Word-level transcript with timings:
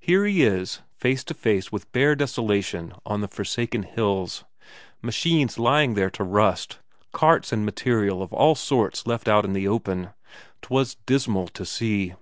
Here 0.00 0.26
he 0.26 0.42
is, 0.42 0.80
face 0.96 1.22
to 1.22 1.32
face 1.32 1.70
with 1.70 1.92
bare 1.92 2.16
desolation 2.16 2.92
on 3.06 3.20
the 3.20 3.28
forsaken 3.28 3.84
hills, 3.84 4.42
machines 5.00 5.60
lying 5.60 5.94
there 5.94 6.10
to 6.10 6.24
rust, 6.24 6.80
carts 7.12 7.52
and 7.52 7.64
material 7.64 8.20
of 8.20 8.32
all 8.32 8.56
sorts 8.56 9.06
left 9.06 9.28
out 9.28 9.44
in 9.44 9.52
the 9.52 9.68
open 9.68 10.10
'twas 10.62 10.96
dismal 11.06 11.46
to 11.46 11.64
see. 11.64 12.14